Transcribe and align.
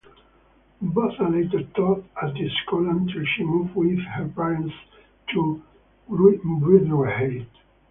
Botha 0.81 1.27
later 1.29 1.61
taught 1.75 2.03
at 2.23 2.33
the 2.33 2.49
school 2.63 2.89
until 2.89 3.23
she 3.23 3.43
moved 3.43 3.75
with 3.75 3.99
her 3.99 4.27
parents 4.35 4.73
to 5.27 5.61
Vryheid. 6.09 7.45